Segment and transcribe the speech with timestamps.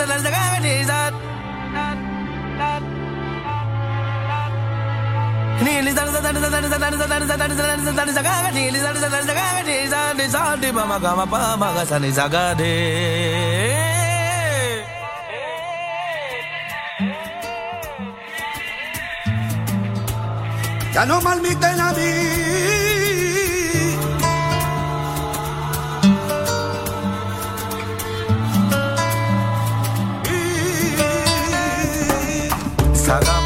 [0.00, 0.40] that, that's the.
[20.94, 22.79] Ya no malmiten a mí
[33.10, 33.39] Saga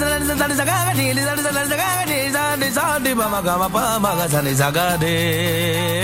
[0.00, 5.99] zaga ni zaga ni zaga ni zaga ni zaga ni zaga ni zaga ni zaga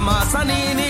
[0.00, 0.87] まさに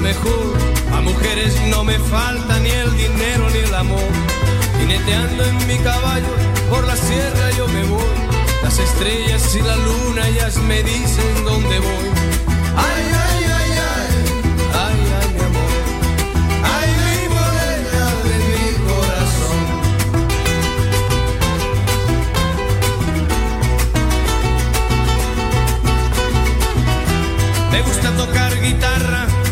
[0.00, 0.56] mejor.
[0.92, 4.10] A mujeres no me falta ni el dinero ni el amor.
[4.80, 6.32] Jineteando en mi caballo,
[6.70, 8.10] por la sierra yo me voy.
[8.62, 12.08] Las estrellas y la luna ellas me dicen dónde voy.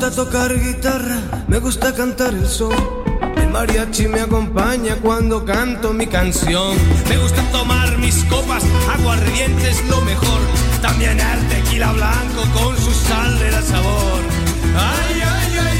[0.00, 2.72] gusta tocar guitarra, me gusta cantar el son.
[3.36, 6.74] El mariachi me acompaña cuando canto mi canción.
[7.06, 8.64] Me gusta tomar mis copas,
[8.96, 10.40] aguardiente es lo mejor.
[10.80, 14.20] También el tequila blanco con su sal le da sabor.
[14.74, 15.79] Ay, ay, ay,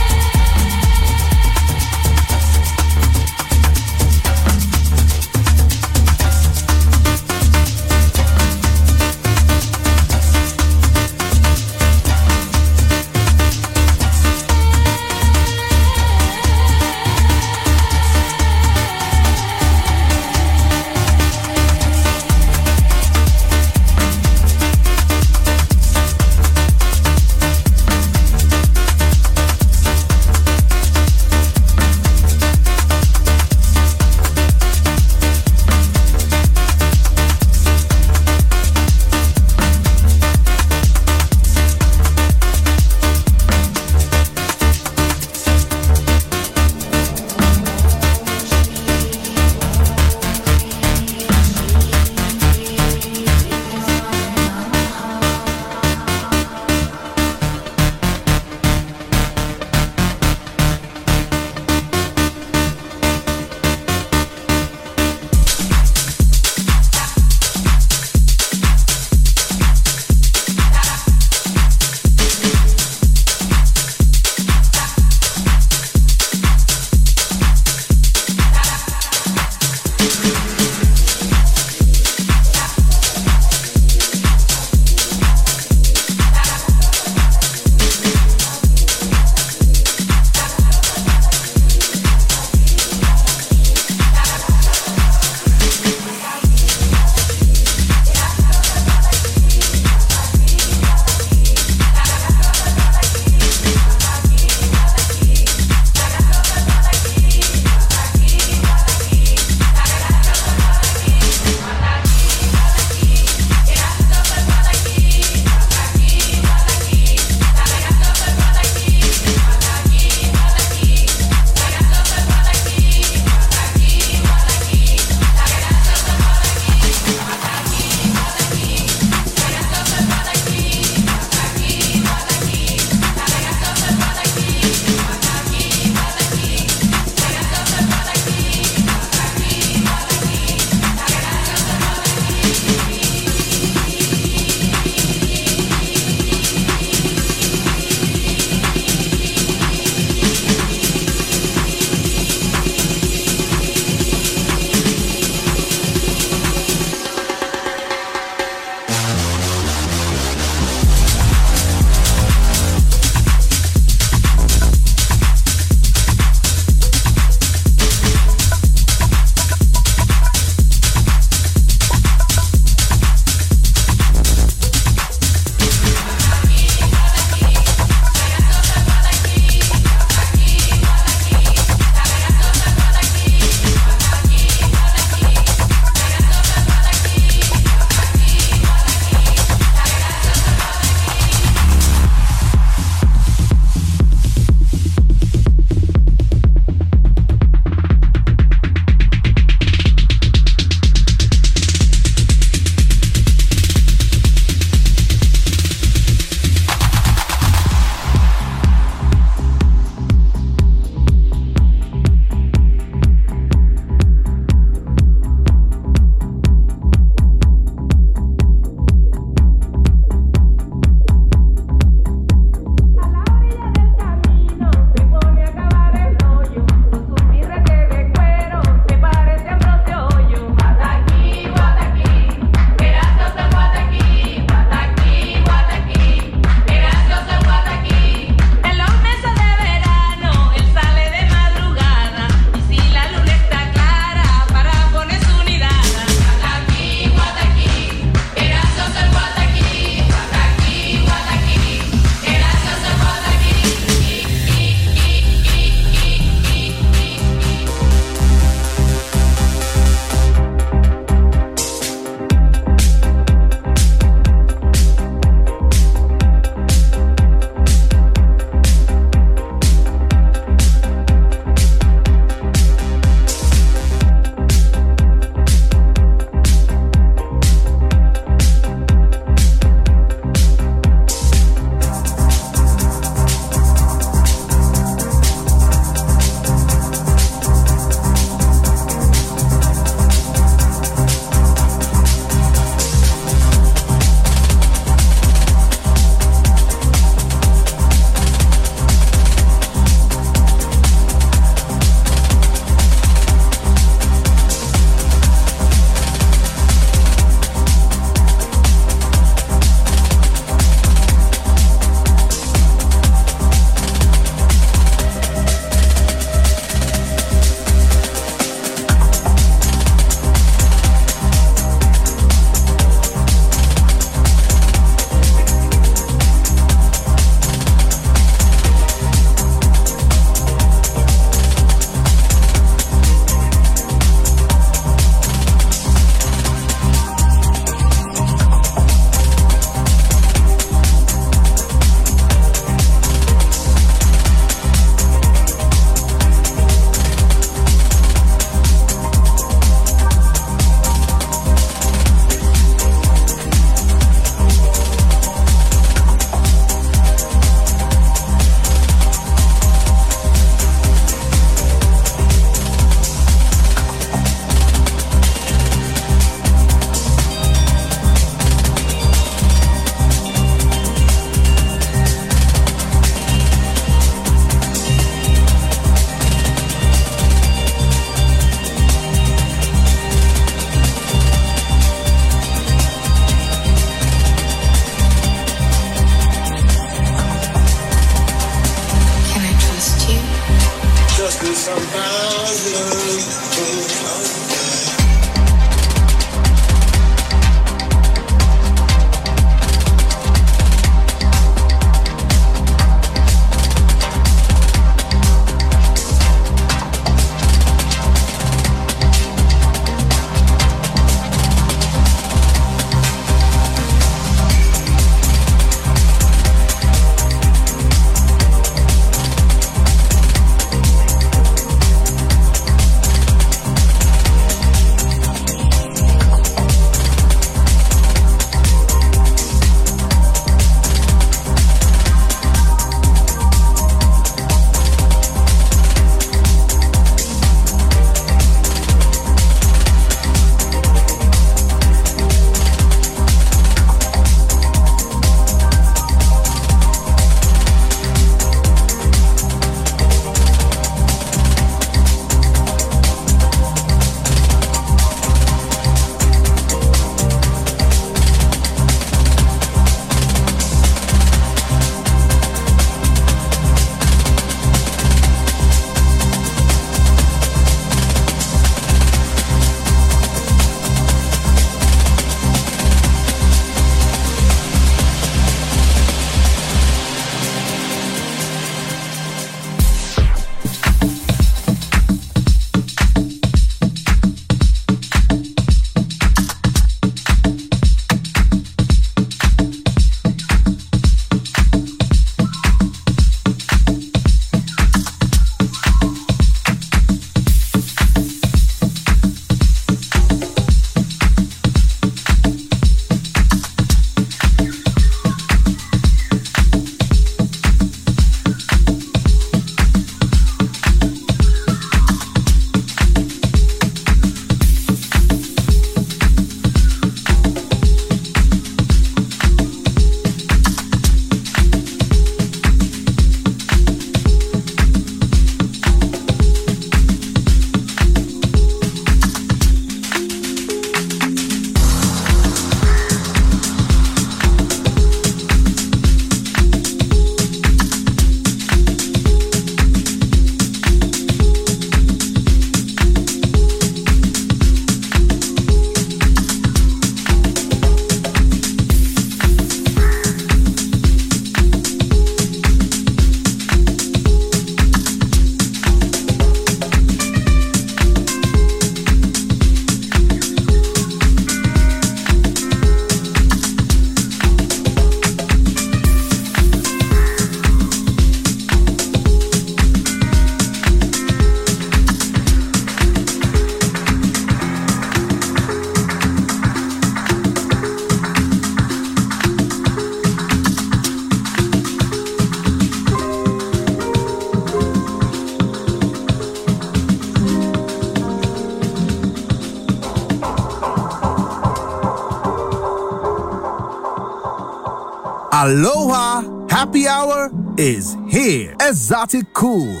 [599.04, 600.00] Exotic Cool.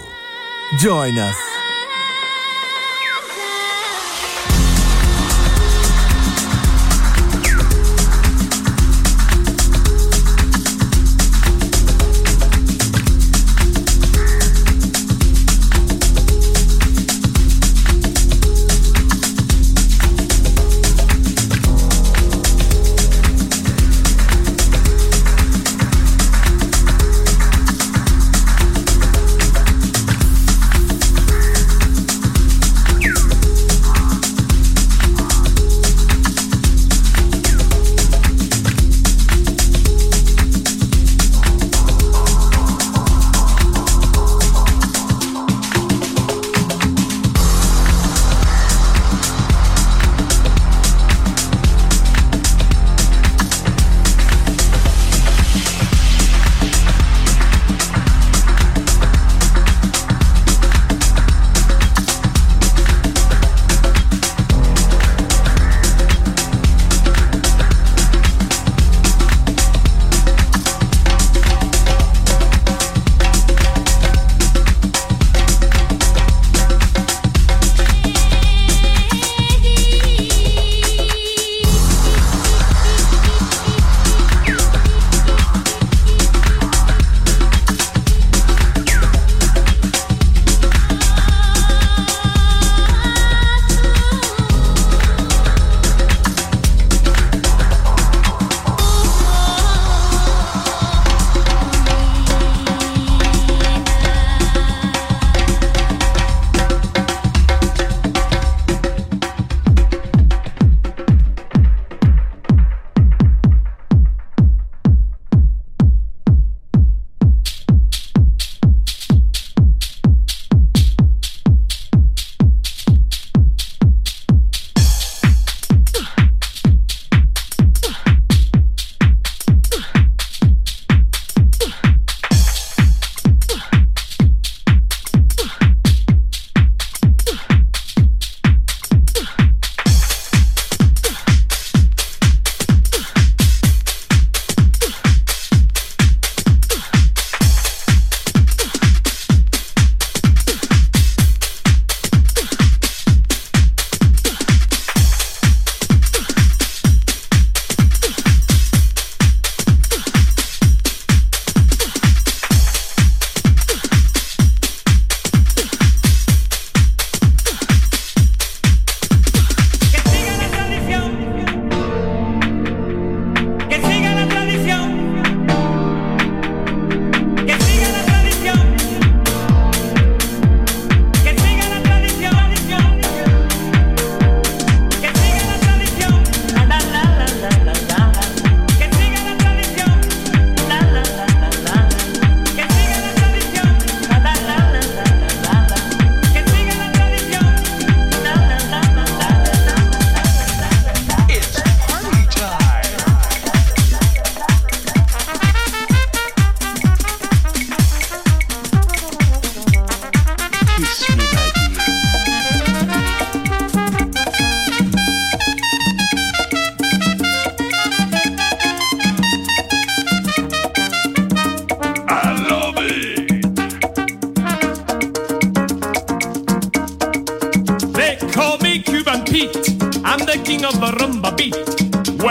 [0.78, 1.43] Join us.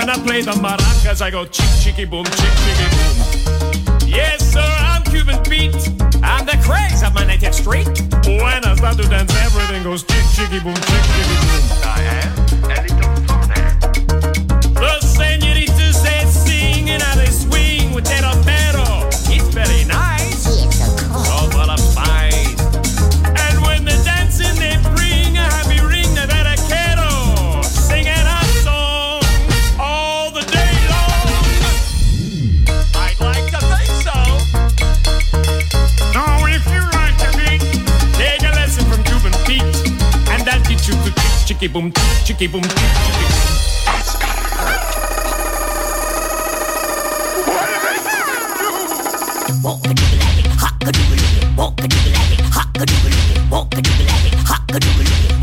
[0.05, 3.15] when I play the maracas, I go chick chicky boom, chick chicky boom.
[4.05, 5.87] Yes, sir, I'm Cuban Pete.
[6.21, 7.87] I'm the craze of my native street.
[8.25, 11.63] When I start to dance, everything goes chick chicky boom, chick chicky boom.
[11.87, 12.31] I am
[12.67, 13.63] a little foreigner.
[14.75, 18.33] The senoritas they sing and they swing with their
[41.63, 41.93] chicky boom,
[42.26, 43.39] chicky boom, chicky boom.
[47.23, 48.69] What did I do?
[49.63, 49.95] Walk a
[50.60, 51.88] hot a doodle at walk a
[52.52, 53.82] hot a doodle at walk a
[54.43, 55.42] hot a.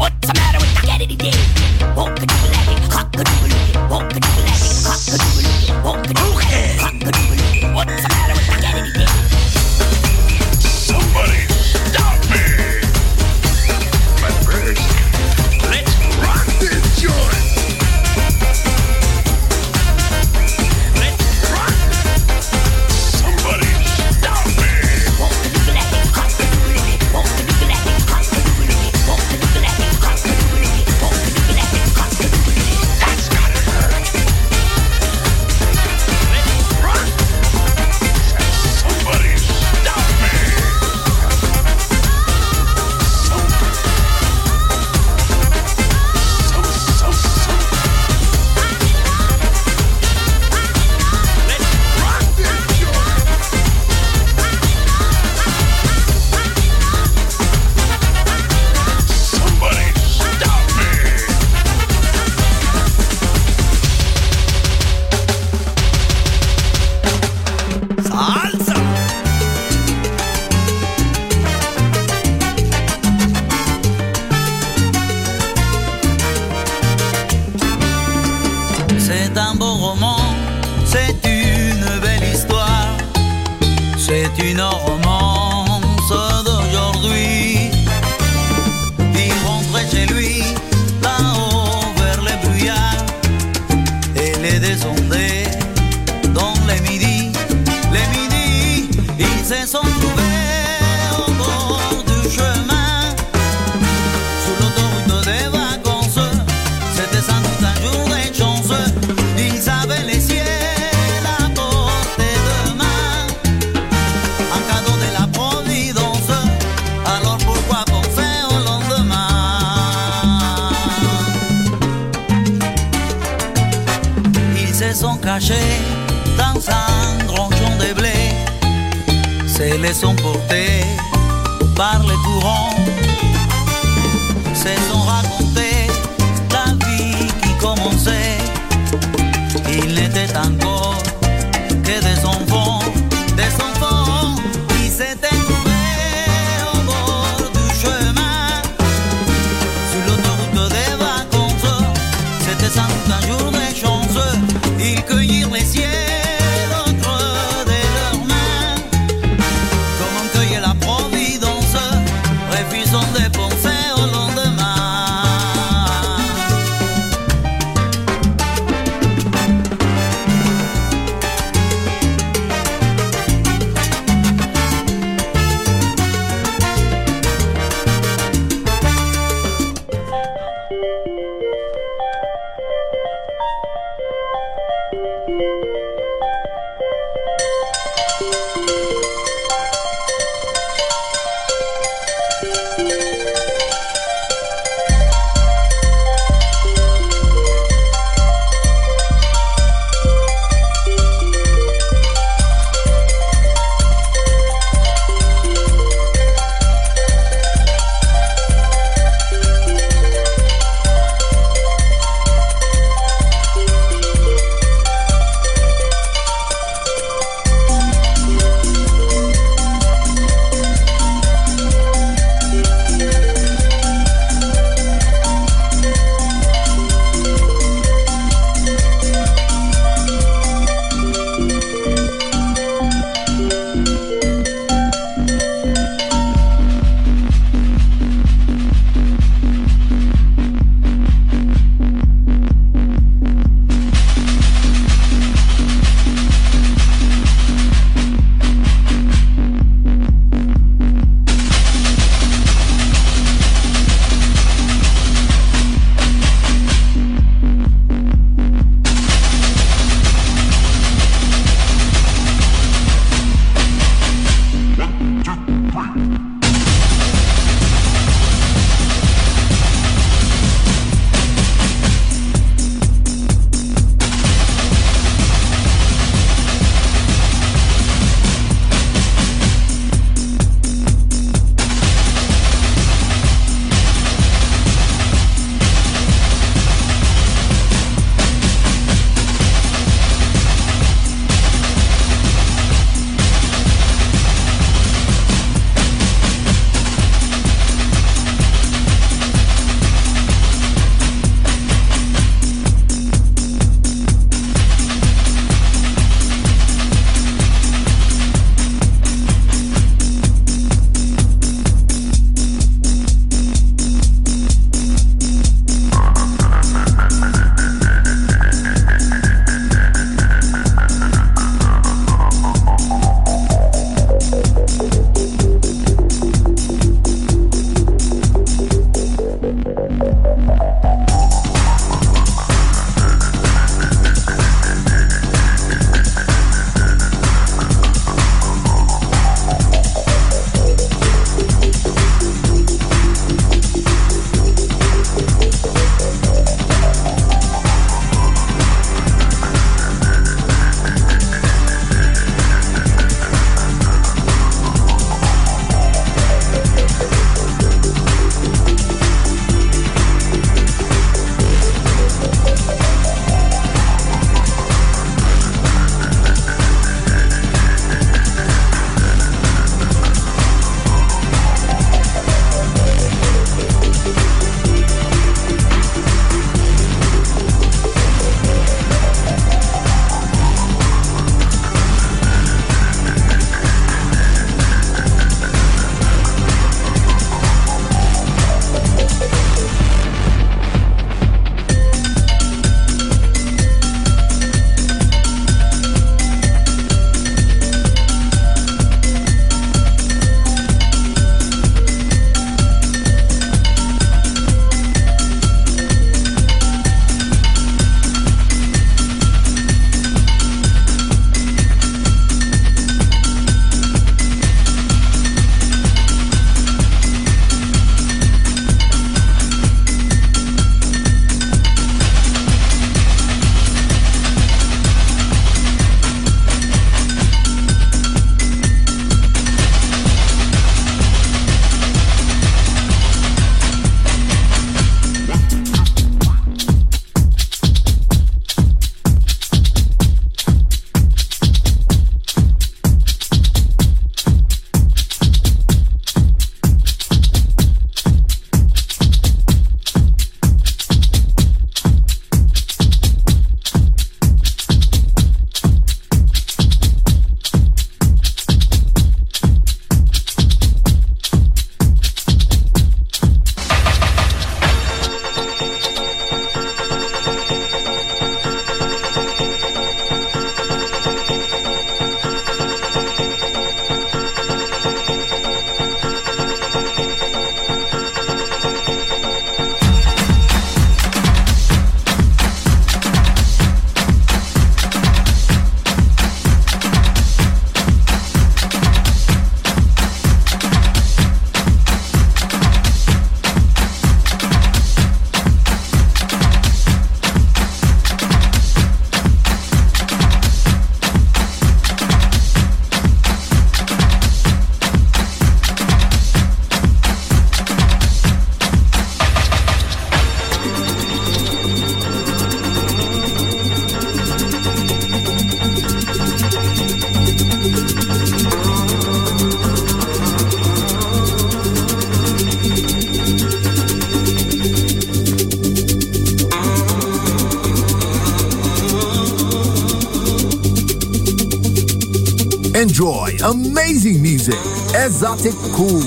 [533.42, 534.58] amazing music.
[534.94, 536.02] Exotic Cool.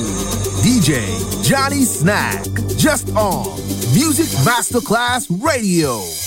[0.64, 2.44] DJ Johnny Snack.
[2.78, 3.46] Just on
[3.94, 6.23] Music Masterclass Radio.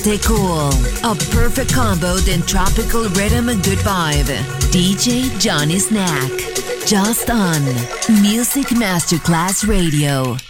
[0.00, 0.70] Estate Cool.
[1.04, 4.24] A perfect combo in tropical rhythm and good vibe.
[4.72, 6.30] DJ Johnny Snack.
[6.86, 7.62] Just on
[8.22, 10.49] Music Masterclass Radio.